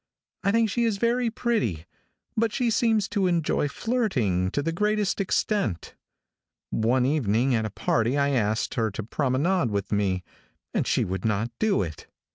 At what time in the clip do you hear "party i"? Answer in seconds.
7.69-8.29